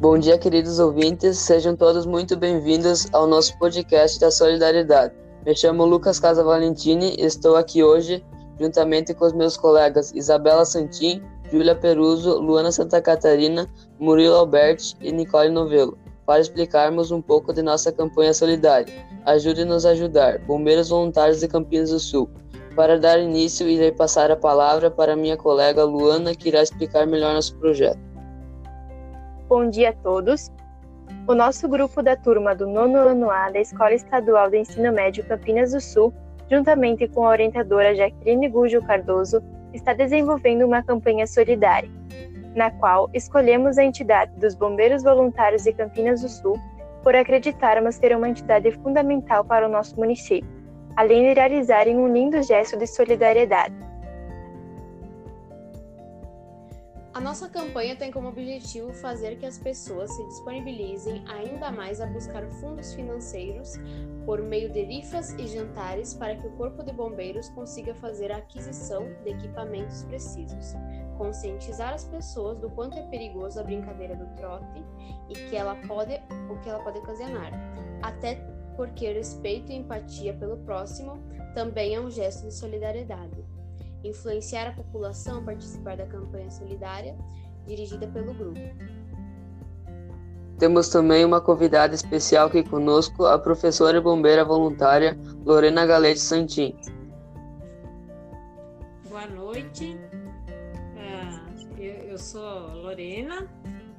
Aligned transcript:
Bom 0.00 0.16
dia, 0.16 0.38
queridos 0.38 0.78
ouvintes. 0.78 1.38
Sejam 1.38 1.74
todos 1.74 2.06
muito 2.06 2.36
bem-vindos 2.36 3.08
ao 3.12 3.26
nosso 3.26 3.58
podcast 3.58 4.20
da 4.20 4.30
Solidariedade. 4.30 5.12
Me 5.44 5.52
chamo 5.56 5.84
Lucas 5.84 6.20
Casa 6.20 6.44
Valentini 6.44 7.16
e 7.18 7.24
estou 7.24 7.56
aqui 7.56 7.82
hoje 7.82 8.24
juntamente 8.60 9.12
com 9.12 9.24
os 9.24 9.32
meus 9.32 9.56
colegas 9.56 10.12
Isabela 10.14 10.64
Santin, 10.64 11.20
Júlia 11.50 11.74
Peruso, 11.74 12.38
Luana 12.38 12.70
Santa 12.70 13.02
Catarina, 13.02 13.68
Murilo 13.98 14.36
Alberti 14.36 14.94
e 15.00 15.10
Nicole 15.10 15.48
Novelo, 15.48 15.98
para 16.24 16.40
explicarmos 16.40 17.10
um 17.10 17.20
pouco 17.20 17.52
de 17.52 17.60
nossa 17.60 17.90
campanha 17.90 18.32
solidária. 18.32 18.94
Ajude-nos 19.26 19.84
a 19.84 19.90
ajudar, 19.90 20.38
Bombeiros 20.46 20.90
Voluntários 20.90 21.40
de 21.40 21.48
Campinas 21.48 21.90
do 21.90 21.98
Sul. 21.98 22.30
Para 22.76 23.00
dar 23.00 23.18
início, 23.18 23.68
irei 23.68 23.90
passar 23.90 24.30
a 24.30 24.36
palavra 24.36 24.92
para 24.92 25.16
minha 25.16 25.36
colega 25.36 25.82
Luana, 25.82 26.36
que 26.36 26.50
irá 26.50 26.62
explicar 26.62 27.04
melhor 27.04 27.34
nosso 27.34 27.56
projeto. 27.56 28.07
Bom 29.48 29.70
dia 29.70 29.88
a 29.88 29.92
todos. 29.94 30.52
O 31.26 31.34
nosso 31.34 31.66
grupo 31.66 32.02
da 32.02 32.14
turma 32.14 32.54
do 32.54 32.66
nono 32.66 32.98
ano 32.98 33.30
A 33.30 33.50
da 33.50 33.58
Escola 33.58 33.94
Estadual 33.94 34.50
de 34.50 34.58
Ensino 34.58 34.92
Médio 34.92 35.24
Campinas 35.24 35.72
do 35.72 35.80
Sul, 35.80 36.12
juntamente 36.50 37.08
com 37.08 37.24
a 37.24 37.30
orientadora 37.30 37.94
Jaqueline 37.94 38.46
Gujo 38.50 38.82
Cardoso, 38.82 39.42
está 39.72 39.94
desenvolvendo 39.94 40.66
uma 40.66 40.82
campanha 40.82 41.26
solidária, 41.26 41.88
na 42.54 42.70
qual 42.72 43.08
escolhemos 43.14 43.78
a 43.78 43.84
entidade 43.84 44.32
dos 44.36 44.54
Bombeiros 44.54 45.02
Voluntários 45.02 45.64
de 45.64 45.72
Campinas 45.72 46.20
do 46.20 46.28
Sul 46.28 46.60
por 47.02 47.16
acreditarmos 47.16 47.96
ter 47.96 48.14
uma 48.14 48.28
entidade 48.28 48.70
fundamental 48.70 49.46
para 49.46 49.66
o 49.66 49.70
nosso 49.70 49.96
município, 49.96 50.50
além 50.94 51.22
de 51.22 51.32
realizarem 51.32 51.96
um 51.96 52.12
lindo 52.12 52.42
gesto 52.42 52.76
de 52.76 52.86
solidariedade. 52.86 53.87
A 57.18 57.20
nossa 57.20 57.48
campanha 57.48 57.96
tem 57.96 58.12
como 58.12 58.28
objetivo 58.28 58.92
fazer 58.94 59.40
que 59.40 59.44
as 59.44 59.58
pessoas 59.58 60.08
se 60.08 60.24
disponibilizem 60.28 61.24
ainda 61.26 61.68
mais 61.72 62.00
a 62.00 62.06
buscar 62.06 62.46
fundos 62.60 62.94
financeiros 62.94 63.72
por 64.24 64.40
meio 64.40 64.70
de 64.70 64.84
rifas 64.84 65.32
e 65.32 65.48
jantares 65.48 66.14
para 66.14 66.36
que 66.36 66.46
o 66.46 66.52
Corpo 66.52 66.80
de 66.84 66.92
Bombeiros 66.92 67.48
consiga 67.48 67.92
fazer 67.96 68.30
a 68.30 68.36
aquisição 68.36 69.02
de 69.24 69.30
equipamentos 69.30 70.04
precisos, 70.04 70.76
conscientizar 71.16 71.92
as 71.92 72.04
pessoas 72.04 72.56
do 72.60 72.70
quanto 72.70 72.96
é 72.96 73.02
perigoso 73.08 73.58
a 73.58 73.64
brincadeira 73.64 74.14
do 74.14 74.36
trote 74.36 74.84
e 75.28 75.34
que 75.34 75.56
ela 75.56 75.74
pode, 75.88 76.14
o 76.48 76.56
que 76.60 76.68
ela 76.68 76.84
pode 76.84 76.98
ocasionar, 76.98 77.50
até 78.00 78.36
porque 78.76 79.12
respeito 79.12 79.72
e 79.72 79.74
empatia 79.74 80.34
pelo 80.34 80.58
próximo 80.58 81.18
também 81.52 81.96
é 81.96 82.00
um 82.00 82.12
gesto 82.12 82.46
de 82.46 82.54
solidariedade 82.54 83.57
influenciar 84.04 84.68
a 84.68 84.72
população 84.72 85.38
a 85.38 85.42
participar 85.42 85.96
da 85.96 86.06
campanha 86.06 86.50
solidária 86.50 87.16
dirigida 87.66 88.06
pelo 88.08 88.32
grupo. 88.32 88.60
Temos 90.58 90.88
também 90.88 91.24
uma 91.24 91.40
convidada 91.40 91.94
especial 91.94 92.48
aqui 92.48 92.64
conosco, 92.64 93.24
a 93.24 93.38
professora 93.38 93.98
e 93.98 94.00
bombeira 94.00 94.44
voluntária 94.44 95.16
Lorena 95.44 95.86
Galete 95.86 96.18
Santin. 96.18 96.76
Boa 99.08 99.26
noite, 99.28 99.96
uh, 100.96 101.80
eu, 101.80 102.18
sou 102.18 102.74
Lorena 102.74 103.48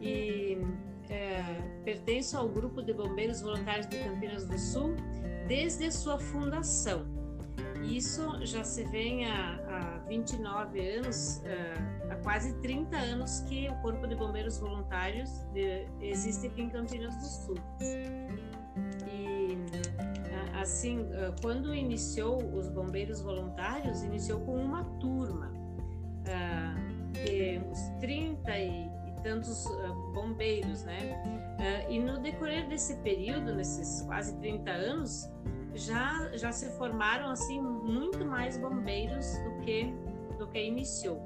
e 0.01 0.57
uh, 0.59 1.83
pertenço 1.85 2.37
ao 2.37 2.49
grupo 2.49 2.81
de 2.81 2.93
bombeiros 2.93 3.41
voluntários 3.41 3.87
de 3.87 3.97
Campinas 3.97 4.45
do 4.45 4.57
Sul 4.59 4.95
desde 5.47 5.89
sua 5.91 6.19
fundação. 6.19 7.18
Isso 7.83 8.45
já 8.45 8.63
se 8.63 8.83
vem 8.85 9.25
há, 9.25 9.59
há 9.67 9.97
29 10.07 10.79
anos, 10.97 11.37
uh, 11.37 12.11
há 12.11 12.15
quase 12.17 12.53
30 12.61 12.97
anos 12.97 13.41
que 13.41 13.69
o 13.69 13.75
Corpo 13.81 14.07
de 14.07 14.15
Bombeiros 14.15 14.59
Voluntários 14.59 15.45
existe 16.01 16.47
aqui 16.47 16.63
em 16.63 16.69
Campinas 16.69 17.15
do 17.17 17.25
Sul. 17.25 17.57
E 19.07 19.57
assim, 20.59 21.01
uh, 21.01 21.33
quando 21.41 21.73
iniciou 21.73 22.43
os 22.53 22.67
bombeiros 22.69 23.21
voluntários, 23.21 24.03
iniciou 24.03 24.41
com 24.41 24.55
uma 24.55 24.83
turma, 24.99 25.51
de 27.13 27.59
uns 27.59 27.89
30 27.99 28.51
e, 28.59 28.85
e 28.85 29.23
tantos 29.23 29.65
bombeiros, 30.13 30.83
né? 30.83 30.99
e 31.89 31.99
no 31.99 32.19
decorrer 32.19 32.67
desse 32.67 32.95
período, 32.97 33.55
nesses 33.55 34.03
quase 34.03 34.37
30 34.37 34.69
anos, 34.69 35.27
já, 35.79 36.29
já 36.33 36.51
se 36.51 36.69
formaram 36.77 37.29
assim 37.31 37.61
muito 37.61 38.25
mais 38.25 38.57
bombeiros 38.57 39.37
do 39.39 39.61
que 39.61 39.93
do 40.37 40.47
que 40.47 40.61
iniciou. 40.61 41.25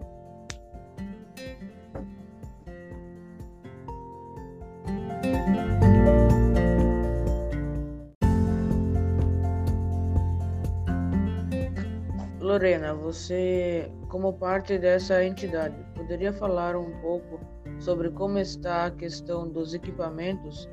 Lorena, 12.40 12.94
você, 12.94 13.92
como 14.09 14.34
parte 14.34 14.78
dessa 14.78 15.24
entidade, 15.24 15.75
poderia 15.96 16.34
falar 16.34 16.75
um 16.75 16.92
pouco 17.02 17.40
sobre 17.80 18.09
como 18.12 18.38
está 18.38 18.86
a 18.86 18.92
questão 18.92 19.47
dos 19.47 19.74
equipamentos 19.74 20.68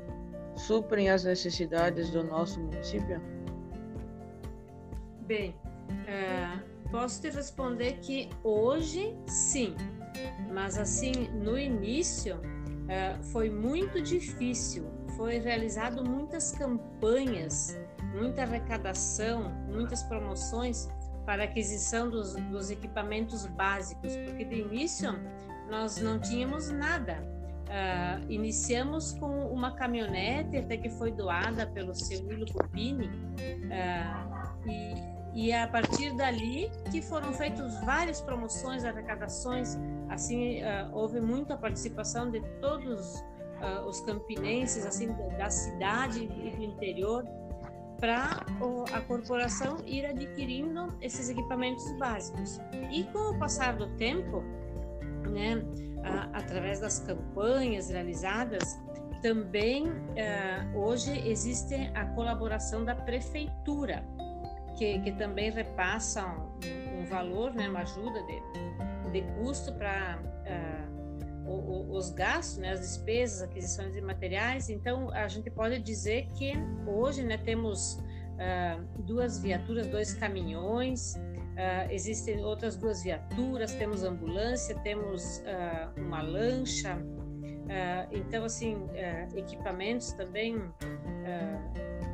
suprem 0.55 1.09
as 1.09 1.23
necessidades 1.23 2.09
do 2.11 2.23
nosso 2.23 2.59
município? 2.59 3.40
Bem, 5.31 5.55
é, 6.07 6.59
posso 6.91 7.21
te 7.21 7.29
responder 7.29 7.99
que 8.01 8.27
hoje 8.43 9.15
sim, 9.25 9.73
mas 10.53 10.77
assim 10.77 11.29
no 11.29 11.57
início 11.57 12.37
é, 12.89 13.15
foi 13.31 13.49
muito 13.49 14.01
difícil. 14.01 14.91
Foi 15.15 15.37
realizado 15.37 16.03
muitas 16.03 16.51
campanhas, 16.51 17.79
muita 18.13 18.41
arrecadação, 18.41 19.49
muitas 19.69 20.03
promoções 20.03 20.89
para 21.25 21.45
aquisição 21.45 22.09
dos, 22.09 22.35
dos 22.35 22.69
equipamentos 22.69 23.45
básicos, 23.45 24.13
porque 24.25 24.43
de 24.43 24.55
início 24.55 25.13
nós 25.69 25.95
não 25.95 26.19
tínhamos 26.19 26.69
nada. 26.71 27.23
Uh, 27.71 28.29
iniciamos 28.29 29.13
com 29.13 29.45
uma 29.45 29.71
caminhonete 29.77 30.57
até 30.57 30.75
que 30.75 30.89
foi 30.89 31.09
doada 31.09 31.65
pelo 31.67 31.95
seu 31.95 32.21
Willo 32.27 32.45
Copini 32.51 33.07
uh, 33.07 34.67
e 34.69 35.20
e 35.33 35.53
a 35.53 35.67
partir 35.67 36.13
dali 36.15 36.69
que 36.91 37.01
foram 37.01 37.31
feitas 37.33 37.79
várias 37.85 38.19
promoções, 38.19 38.83
arrecadações, 38.83 39.77
assim 40.09 40.61
uh, 40.61 40.89
houve 40.91 41.21
muita 41.21 41.55
participação 41.55 42.29
de 42.29 42.41
todos 42.59 43.15
uh, 43.19 43.87
os 43.87 44.01
campinenses, 44.01 44.85
assim 44.85 45.15
da 45.37 45.49
cidade 45.49 46.23
e 46.23 46.51
do 46.51 46.63
interior, 46.63 47.23
para 47.97 48.43
a 48.93 49.01
corporação 49.01 49.77
ir 49.85 50.05
adquirindo 50.05 50.87
esses 51.01 51.29
equipamentos 51.29 51.89
básicos. 51.97 52.59
E 52.91 53.03
com 53.05 53.35
o 53.35 53.39
passar 53.39 53.77
do 53.77 53.87
tempo, 53.95 54.43
né, 55.29 55.55
uh, 55.57 56.29
através 56.33 56.79
das 56.81 56.99
campanhas 56.99 57.89
realizadas, 57.89 58.77
também 59.21 59.85
hoje 60.73 61.11
existe 61.29 61.75
a 61.93 62.05
colaboração 62.15 62.83
da 62.83 62.95
prefeitura 62.95 64.03
que, 64.77 64.99
que 64.99 65.11
também 65.13 65.51
repassam 65.51 66.51
um, 66.63 67.01
um, 67.01 67.05
valor, 67.05 67.53
né, 67.53 67.69
uma 67.69 67.81
ajuda 67.81 68.21
de, 68.23 69.11
de 69.11 69.21
custo 69.35 69.73
para 69.73 70.19
uh, 71.47 71.95
os 71.95 72.11
gastos, 72.11 72.57
né, 72.57 72.71
as 72.71 72.81
despesas, 72.81 73.41
aquisições 73.41 73.93
de 73.93 74.01
materiais. 74.01 74.69
Então, 74.69 75.09
a 75.11 75.27
gente 75.27 75.49
pode 75.49 75.79
dizer 75.79 76.27
que 76.37 76.53
hoje 76.87 77.23
né, 77.23 77.37
temos 77.37 77.95
uh, 77.95 79.01
duas 79.03 79.39
viaturas, 79.39 79.87
dois 79.87 80.13
caminhões, 80.13 81.15
uh, 81.15 81.91
existem 81.91 82.43
outras 82.43 82.75
duas 82.75 83.03
viaturas, 83.03 83.73
temos 83.73 84.03
ambulância, 84.03 84.77
temos 84.79 85.43
uma 85.97 86.21
lancha. 86.21 86.97
então, 88.11 88.43
assim, 88.45 88.75
equipamentos 89.35 90.11
também 90.13 90.61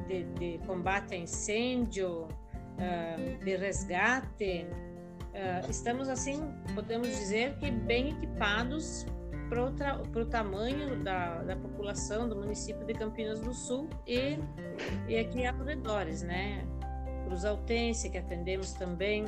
de, 0.08 0.24
de 0.24 0.58
combate 0.66 1.14
a 1.14 1.18
incêndio, 1.18 2.28
uh, 2.78 3.44
de 3.44 3.56
resgate, 3.56 4.68
uh, 5.34 5.70
estamos 5.70 6.10
assim, 6.10 6.42
podemos 6.74 7.08
dizer 7.08 7.56
que 7.58 7.70
bem 7.72 8.10
equipados 8.10 9.06
para 9.50 10.22
o 10.22 10.26
tamanho 10.26 11.02
da, 11.04 11.42
da, 11.44 11.56
população 11.56 12.28
do 12.28 12.36
município 12.36 12.86
de 12.86 12.94
Campinas 12.94 13.40
do 13.40 13.54
Sul 13.54 13.90
e, 14.06 14.38
e 15.08 15.18
aqui 15.18 15.46
arredores, 15.46 16.22
né? 16.22 16.66
Cruz 17.26 17.46
Altense, 17.46 18.10
que 18.10 18.18
atendemos 18.18 18.74
também 18.74 19.26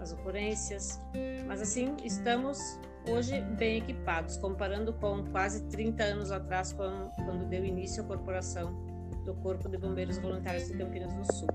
as 0.00 0.12
ocorrências, 0.12 1.00
mas 1.46 1.60
assim, 1.60 1.96
estamos 2.04 2.78
hoje 3.10 3.40
bem 3.58 3.78
equipados, 3.78 4.36
comparando 4.36 4.92
com 4.92 5.24
quase 5.30 5.64
30 5.68 6.02
anos 6.02 6.30
atrás, 6.30 6.72
quando, 6.72 7.10
quando 7.24 7.46
deu 7.48 7.64
início 7.64 8.02
a 8.02 8.06
corporação 8.06 8.72
do 9.24 9.34
Corpo 9.34 9.68
de 9.68 9.78
Bombeiros 9.78 10.18
Voluntários 10.18 10.68
de 10.68 10.76
Campinas 10.76 11.12
do 11.12 11.32
Sul. 11.32 11.48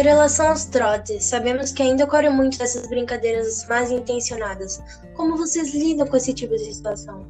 Em 0.00 0.04
relação 0.04 0.48
aos 0.48 0.64
trotes, 0.64 1.24
sabemos 1.24 1.72
que 1.72 1.82
ainda 1.82 2.04
ocorre 2.04 2.30
muito 2.30 2.58
dessas 2.58 2.86
brincadeiras 2.86 3.66
mais 3.68 3.90
intencionadas. 3.90 4.82
Como 5.14 5.36
vocês 5.36 5.74
lidam 5.74 6.06
com 6.06 6.16
esse 6.16 6.32
tipo 6.32 6.56
de 6.56 6.72
situação? 6.72 7.26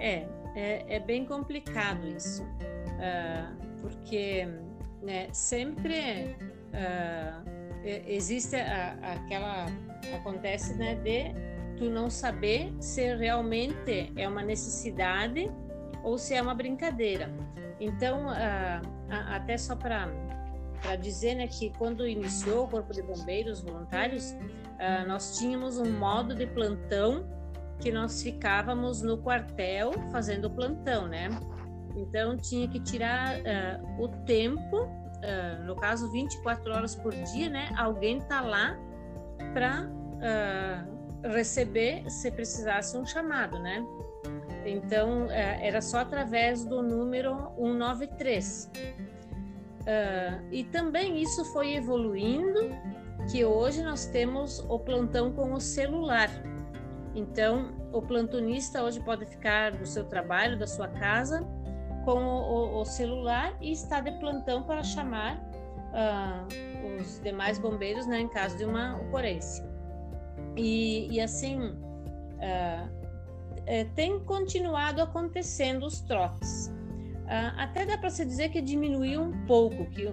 É, 0.00 0.26
é, 0.56 0.96
é 0.96 1.00
bem 1.00 1.24
complicado 1.24 2.06
isso, 2.08 2.42
uh, 2.42 3.56
porque 3.80 4.48
né, 5.02 5.28
sempre 5.32 6.36
uh, 6.72 7.48
existe 7.84 8.56
a, 8.56 8.96
aquela 9.02 9.66
acontece 10.14 10.74
né 10.74 10.96
de 10.96 11.32
tu 11.78 11.88
não 11.88 12.10
saber 12.10 12.72
se 12.80 13.14
realmente 13.14 14.12
é 14.16 14.28
uma 14.28 14.42
necessidade 14.42 15.50
ou 16.02 16.18
se 16.18 16.34
é 16.34 16.42
uma 16.42 16.54
brincadeira. 16.54 17.32
Então, 17.78 18.26
uh, 18.26 19.02
até 19.30 19.56
só 19.56 19.76
para 19.76 20.08
para 20.82 20.96
dizer 20.96 21.36
né, 21.36 21.46
que 21.46 21.70
quando 21.78 22.06
iniciou 22.06 22.64
o 22.64 22.68
Corpo 22.68 22.92
de 22.92 23.02
Bombeiros 23.02 23.62
Voluntários, 23.62 24.32
uh, 24.32 25.06
nós 25.06 25.38
tínhamos 25.38 25.78
um 25.78 25.90
modo 25.98 26.34
de 26.34 26.46
plantão 26.46 27.24
que 27.80 27.90
nós 27.90 28.22
ficávamos 28.22 29.00
no 29.00 29.16
quartel 29.18 29.92
fazendo 30.10 30.50
plantão, 30.50 31.06
né? 31.06 31.28
Então 31.96 32.36
tinha 32.36 32.68
que 32.68 32.80
tirar 32.80 33.36
uh, 33.38 34.02
o 34.02 34.08
tempo, 34.24 34.84
uh, 34.84 35.64
no 35.64 35.76
caso 35.76 36.10
24 36.10 36.72
horas 36.72 36.94
por 36.94 37.12
dia, 37.12 37.48
né? 37.48 37.70
Alguém 37.76 38.20
tá 38.20 38.40
lá 38.40 38.76
para 39.54 39.88
receber 41.24 42.08
se 42.08 42.30
precisasse 42.30 42.96
um 42.96 43.04
chamado, 43.04 43.58
né? 43.58 43.84
Então 44.64 45.28
era 45.30 45.80
só 45.80 45.98
através 45.98 46.64
do 46.64 46.80
número 46.80 47.52
193. 47.56 48.70
Uh, 49.82 50.46
e 50.52 50.64
também 50.64 51.20
isso 51.20 51.44
foi 51.46 51.74
evoluindo, 51.74 52.70
que 53.30 53.44
hoje 53.44 53.82
nós 53.82 54.06
temos 54.06 54.60
o 54.68 54.78
plantão 54.78 55.32
com 55.32 55.52
o 55.52 55.60
celular. 55.60 56.30
Então, 57.14 57.72
o 57.92 58.00
plantonista 58.00 58.82
hoje 58.82 59.00
pode 59.00 59.26
ficar 59.26 59.72
do 59.72 59.86
seu 59.86 60.04
trabalho, 60.04 60.58
da 60.58 60.66
sua 60.66 60.88
casa, 60.88 61.40
com 62.04 62.24
o, 62.24 62.80
o 62.80 62.84
celular 62.84 63.56
e 63.60 63.72
está 63.72 64.00
de 64.00 64.12
plantão 64.12 64.62
para 64.62 64.82
chamar 64.82 65.36
uh, 65.92 67.00
os 67.00 67.20
demais 67.20 67.58
bombeiros 67.58 68.06
né, 68.06 68.20
em 68.20 68.28
caso 68.28 68.56
de 68.56 68.64
uma 68.64 68.96
ocorrência. 68.96 69.64
E, 70.56 71.08
e 71.10 71.20
assim, 71.20 71.60
uh, 71.60 73.02
tem 73.94 74.18
continuado 74.20 75.02
acontecendo 75.02 75.86
os 75.86 76.00
trotes. 76.00 76.72
Uh, 77.32 77.48
até 77.56 77.86
dá 77.86 77.96
para 77.96 78.10
se 78.10 78.26
dizer 78.26 78.50
que 78.50 78.60
diminuiu 78.60 79.22
um 79.22 79.46
pouco, 79.46 79.86
que 79.86 80.04
uh, 80.04 80.12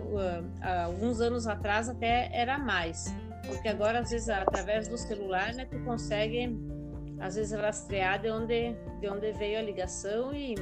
alguns 0.86 1.20
anos 1.20 1.48
atrás 1.48 1.90
até 1.90 2.30
era 2.32 2.58
mais, 2.58 3.14
porque 3.46 3.68
agora 3.68 4.00
às 4.00 4.10
vezes 4.10 4.30
através 4.30 4.88
do 4.88 4.98
celular, 4.98 5.54
né, 5.54 5.66
tu 5.66 5.78
consegue 5.80 6.58
às 7.20 7.36
vezes 7.36 7.52
rastrear 7.52 8.22
de 8.22 8.30
onde 8.32 8.74
de 9.02 9.10
onde 9.10 9.34
veio 9.34 9.60
a 9.60 9.62
ligação 9.62 10.34
e, 10.34 10.56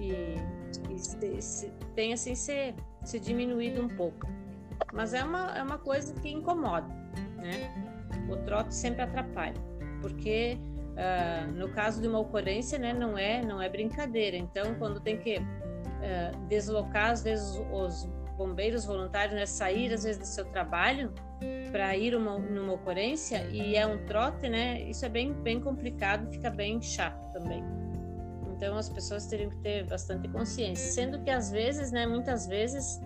e, 0.00 0.34
e 0.92 0.98
se, 0.98 1.40
se, 1.40 1.72
tem 1.94 2.12
assim 2.12 2.34
se, 2.34 2.74
se 3.04 3.20
diminuído 3.20 3.80
um 3.80 3.88
pouco, 3.88 4.26
mas 4.92 5.14
é 5.14 5.22
uma 5.22 5.56
é 5.56 5.62
uma 5.62 5.78
coisa 5.78 6.12
que 6.14 6.28
incomoda, 6.28 6.88
né? 7.36 7.72
O 8.28 8.36
trote 8.38 8.74
sempre 8.74 9.02
atrapalha, 9.02 9.54
porque 10.02 10.58
Uh, 10.98 11.52
no 11.52 11.68
caso 11.68 12.02
de 12.02 12.08
uma 12.08 12.18
ocorrência, 12.18 12.76
né, 12.76 12.92
não 12.92 13.16
é 13.16 13.40
não 13.40 13.62
é 13.62 13.68
brincadeira. 13.68 14.36
Então, 14.36 14.74
quando 14.80 14.98
tem 14.98 15.16
que 15.16 15.40
uh, 15.98 16.46
deslocar 16.46 17.10
às 17.10 17.22
vezes 17.22 17.60
os 17.72 18.08
bombeiros 18.36 18.84
voluntários, 18.84 19.34
né, 19.34 19.44
sair 19.46 19.92
às 19.92 20.04
vezes 20.04 20.18
do 20.18 20.26
seu 20.26 20.44
trabalho 20.46 21.12
para 21.72 21.96
ir 21.96 22.14
uma, 22.14 22.38
numa 22.38 22.74
ocorrência 22.74 23.44
e 23.50 23.76
é 23.76 23.86
um 23.86 24.04
trote, 24.06 24.48
né? 24.48 24.80
Isso 24.82 25.04
é 25.04 25.08
bem 25.08 25.32
bem 25.32 25.60
complicado, 25.60 26.30
fica 26.32 26.48
bem 26.50 26.80
chato 26.80 27.20
também. 27.32 27.62
Então, 28.56 28.76
as 28.76 28.88
pessoas 28.88 29.26
teriam 29.26 29.50
que 29.50 29.58
ter 29.58 29.86
bastante 29.86 30.28
consciência, 30.28 30.90
sendo 30.92 31.20
que 31.22 31.30
às 31.30 31.50
vezes, 31.50 31.92
né, 31.92 32.06
muitas 32.06 32.46
vezes 32.46 33.00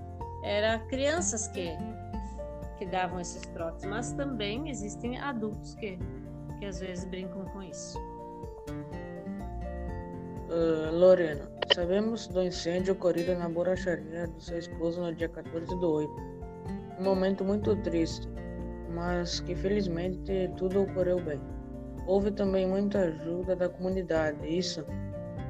era 0.44 0.78
crianças 0.86 1.48
que 1.48 1.70
que 2.78 2.86
davam 2.86 3.20
esses 3.20 3.42
trotes, 3.48 3.84
mas 3.84 4.12
também 4.12 4.68
existem 4.68 5.18
adultos 5.18 5.74
que 5.74 5.98
que 6.58 6.66
às 6.66 6.78
vezes 6.78 7.04
brincam 7.04 7.44
com 7.46 7.62
isso. 7.62 7.98
Uh, 10.52 10.94
Lorena, 10.94 11.48
sabemos 11.74 12.26
do 12.26 12.42
incêndio 12.42 12.92
ocorrido 12.92 13.34
na 13.34 13.48
borracharia 13.48 14.26
do 14.26 14.38
seu 14.38 14.58
esposo 14.58 15.00
no 15.00 15.14
dia 15.14 15.30
14 15.30 15.64
do 15.80 15.90
8. 15.90 16.12
Um 16.98 17.04
momento 17.04 17.42
muito 17.42 17.74
triste, 17.76 18.28
mas 18.94 19.40
que 19.40 19.54
felizmente 19.54 20.50
tudo 20.58 20.82
ocorreu 20.82 21.18
bem. 21.24 21.40
Houve 22.06 22.32
também 22.32 22.66
muita 22.66 22.98
ajuda 22.98 23.56
da 23.56 23.66
comunidade. 23.66 24.46
Isso, 24.46 24.84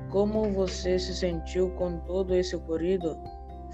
como 0.08 0.48
você 0.52 0.96
se 1.00 1.16
sentiu 1.16 1.70
com 1.70 1.98
todo 2.02 2.32
esse 2.32 2.54
ocorrido? 2.54 3.18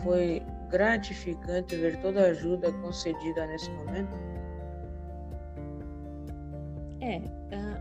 Foi 0.03 0.43
gratificante 0.71 1.77
ver 1.77 2.01
toda 2.01 2.23
a 2.23 2.31
ajuda 2.31 2.73
concedida 2.73 3.47
nesse 3.49 3.71
momento? 3.73 4.17
É, 7.03 7.21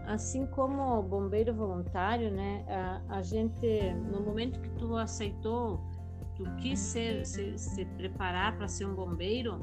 assim 0.05 0.45
como 0.47 1.01
bombeiro 1.03 1.53
voluntário, 1.53 2.31
né, 2.31 2.63
a, 2.67 3.17
a 3.17 3.21
gente, 3.21 3.93
no 4.11 4.21
momento 4.21 4.59
que 4.59 4.69
tu 4.71 4.95
aceitou, 4.95 5.79
tu 6.35 6.43
quis 6.57 6.79
ser, 6.79 7.25
se, 7.25 7.57
se 7.57 7.85
preparar 7.85 8.57
para 8.57 8.67
ser 8.67 8.85
um 8.85 8.95
bombeiro, 8.95 9.59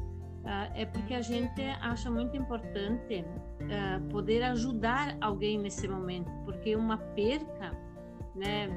é 0.75 0.85
porque 0.85 1.15
a 1.15 1.23
gente 1.23 1.62
acha 1.81 2.11
muito 2.11 2.37
importante 2.37 3.25
poder 4.11 4.43
ajudar 4.43 5.17
alguém 5.21 5.59
nesse 5.59 5.89
momento, 5.89 6.31
porque 6.45 6.77
uma 6.77 6.99
perca, 6.99 7.73
né, 8.35 8.69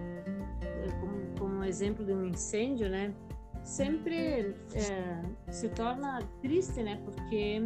como, 1.02 1.40
como 1.40 1.64
exemplo 1.66 2.06
de 2.06 2.14
um 2.14 2.26
incêndio, 2.26 2.90
né, 2.90 3.14
sempre 3.68 4.56
é, 4.74 5.22
se 5.52 5.68
torna 5.70 6.20
triste, 6.42 6.82
né? 6.82 7.00
Porque 7.04 7.62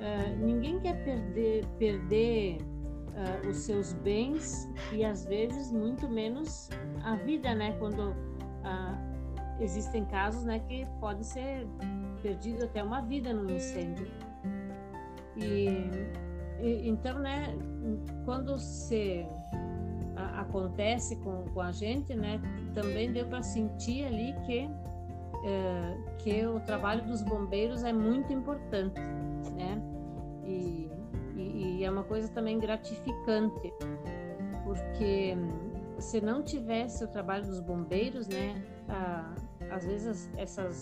é, 0.00 0.36
ninguém 0.36 0.80
quer 0.80 1.02
perder, 1.04 1.64
perder 1.78 2.58
é, 3.14 3.46
os 3.48 3.58
seus 3.58 3.92
bens 3.92 4.68
e 4.92 5.04
às 5.04 5.24
vezes 5.24 5.70
muito 5.70 6.08
menos 6.08 6.70
a 7.04 7.16
vida, 7.16 7.54
né? 7.54 7.72
Quando 7.78 8.14
ah, 8.64 8.96
existem 9.60 10.04
casos, 10.06 10.44
né, 10.44 10.58
que 10.60 10.86
pode 11.00 11.24
ser 11.24 11.66
perdido 12.22 12.64
até 12.64 12.82
uma 12.82 13.00
vida 13.02 13.32
no 13.32 13.50
incêndio. 13.50 14.06
E, 15.36 15.88
e 16.60 16.88
então, 16.88 17.18
né? 17.18 17.54
Quando 18.24 18.58
se 18.58 19.26
a, 20.16 20.40
acontece 20.40 21.16
com, 21.16 21.44
com 21.52 21.60
a 21.60 21.72
gente, 21.72 22.14
né? 22.14 22.40
Também 22.74 23.12
deu 23.12 23.26
para 23.26 23.42
sentir 23.42 24.04
ali 24.04 24.34
que 24.46 24.70
é, 25.44 25.96
que 26.18 26.46
o 26.46 26.60
trabalho 26.60 27.04
dos 27.04 27.20
bombeiros 27.22 27.82
é 27.82 27.92
muito 27.92 28.32
importante, 28.32 29.00
né? 29.56 29.91
E, 31.82 31.84
é 31.84 31.90
uma 31.90 32.04
coisa 32.04 32.28
também 32.28 32.60
gratificante, 32.60 33.74
porque 34.64 35.36
se 35.98 36.20
não 36.20 36.42
tivesse 36.42 37.02
o 37.04 37.08
trabalho 37.08 37.44
dos 37.44 37.58
bombeiros, 37.58 38.28
né? 38.28 38.62
Ah, 38.88 39.34
às 39.70 39.84
vezes 39.84 40.30
essas 40.36 40.80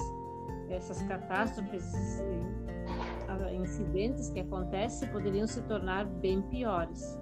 essas 0.68 1.02
catástrofes, 1.02 2.22
incidentes 3.52 4.30
que 4.30 4.40
acontecem 4.40 5.08
poderiam 5.08 5.46
se 5.46 5.60
tornar 5.62 6.04
bem 6.04 6.42
piores, 6.42 7.18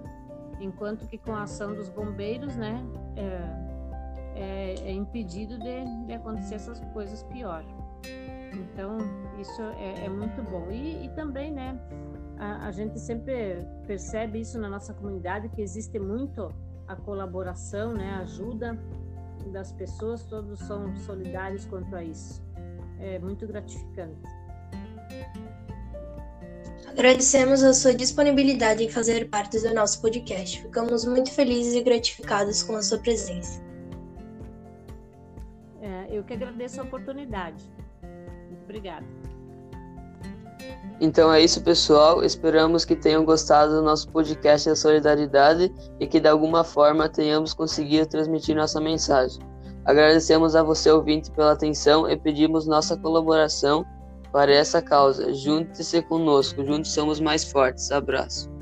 enquanto 0.59 1.07
que 1.07 1.17
com 1.17 1.33
a 1.33 1.43
ação 1.43 1.73
dos 1.73 1.89
bombeiros, 1.89 2.55
né? 2.55 2.83
É, 3.15 3.69
é, 4.35 4.75
é 4.89 4.91
impedido 4.91 5.57
de, 5.57 6.05
de, 6.05 6.13
acontecer 6.13 6.55
essas 6.55 6.79
coisas 6.93 7.23
piores. 7.23 7.69
Então, 8.53 8.97
isso 9.39 9.61
é, 9.77 10.05
é 10.05 10.09
muito 10.09 10.41
bom. 10.43 10.69
E, 10.71 11.05
e 11.05 11.09
também, 11.09 11.51
né, 11.51 11.77
a, 12.39 12.67
a, 12.67 12.71
gente 12.71 12.99
sempre 12.99 13.67
percebe 13.85 14.39
isso 14.39 14.57
na 14.57 14.69
nossa 14.69 14.93
comunidade, 14.93 15.49
que 15.49 15.61
existe 15.61 15.99
muito 15.99 16.51
a 16.87 16.95
colaboração, 16.95 17.93
né, 17.93 18.09
a 18.11 18.19
ajuda 18.19 18.79
das 19.51 19.71
pessoas, 19.71 20.23
todos 20.23 20.59
são 20.59 20.95
solidários 20.97 21.65
quanto 21.65 21.95
a 21.95 22.03
isso. 22.03 22.43
É 22.99 23.19
muito 23.19 23.45
gratificante. 23.45 24.21
Agradecemos 26.87 27.63
a 27.63 27.73
sua 27.73 27.93
disponibilidade 27.93 28.83
em 28.83 28.89
fazer 28.89 29.29
parte 29.29 29.59
do 29.59 29.73
nosso 29.73 30.01
podcast. 30.01 30.61
Ficamos 30.61 31.05
muito 31.05 31.31
felizes 31.31 31.75
e 31.75 31.83
gratificados 31.83 32.63
com 32.63 32.75
a 32.75 32.81
sua 32.81 32.97
presença. 32.97 33.69
Eu 36.19 36.23
que 36.23 36.33
agradeço 36.33 36.81
a 36.81 36.83
oportunidade. 36.83 37.63
Muito 38.49 38.63
obrigada. 38.63 39.05
Então 41.01 41.31
é 41.31 41.41
isso, 41.41 41.63
pessoal. 41.63 42.23
Esperamos 42.23 42.83
que 42.83 42.95
tenham 42.95 43.23
gostado 43.23 43.73
do 43.75 43.81
nosso 43.81 44.09
podcast 44.09 44.67
da 44.67 44.75
solidariedade 44.75 45.73
e 45.99 46.05
que 46.05 46.19
de 46.19 46.27
alguma 46.27 46.63
forma 46.63 47.07
tenhamos 47.07 47.53
conseguido 47.53 48.05
transmitir 48.07 48.55
nossa 48.55 48.81
mensagem. 48.81 49.39
Agradecemos 49.85 50.55
a 50.55 50.63
você, 50.63 50.91
ouvinte, 50.91 51.31
pela 51.31 51.53
atenção 51.53 52.09
e 52.09 52.17
pedimos 52.17 52.67
nossa 52.67 52.97
colaboração 52.97 53.85
para 54.31 54.53
essa 54.53 54.81
causa. 54.81 55.33
Junte-se 55.33 56.01
conosco, 56.03 56.65
juntos 56.65 56.91
somos 56.91 57.19
mais 57.19 57.49
fortes. 57.49 57.89
Abraço. 57.91 58.58